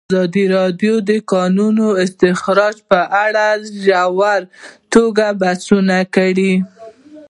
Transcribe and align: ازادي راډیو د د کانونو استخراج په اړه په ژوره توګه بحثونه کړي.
ازادي 0.09 0.45
راډیو 0.57 0.95
د 1.01 1.05
د 1.09 1.11
کانونو 1.31 1.85
استخراج 2.03 2.75
په 2.89 2.99
اړه 3.25 3.45
په 3.57 3.65
ژوره 3.83 4.33
توګه 4.93 5.25
بحثونه 5.41 5.97
کړي. 6.15 6.53